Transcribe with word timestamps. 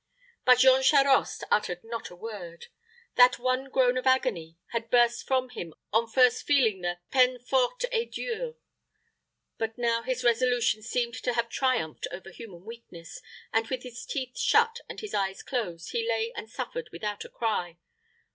But 0.45 0.57
Jean 0.57 0.81
Charost 0.81 1.43
uttered 1.51 1.83
not 1.83 2.09
a 2.09 2.15
word. 2.15 2.69
That 3.17 3.37
one 3.37 3.65
groan 3.69 3.97
of 3.99 4.07
agony 4.07 4.57
had 4.71 4.89
burst 4.89 5.27
from 5.27 5.49
him 5.49 5.75
on 5.93 6.07
first 6.07 6.41
feeling 6.47 6.81
the 6.81 6.97
peine 7.11 7.37
forte 7.37 7.85
et 7.91 8.09
dure. 8.11 8.55
But 9.59 9.77
now 9.77 10.01
his 10.01 10.23
resolution 10.23 10.81
seemed 10.81 11.13
to 11.21 11.33
have 11.33 11.49
triumphed 11.49 12.07
over 12.11 12.31
human 12.31 12.65
weakness, 12.65 13.21
and, 13.53 13.67
with 13.67 13.83
his 13.83 14.03
teeth 14.07 14.39
shut 14.39 14.79
and 14.89 14.99
his 15.01 15.13
eyes 15.13 15.43
closed, 15.43 15.91
he 15.91 16.09
lay 16.09 16.33
and 16.35 16.49
suffered 16.49 16.89
without 16.91 17.23
a 17.23 17.29
cry. 17.29 17.77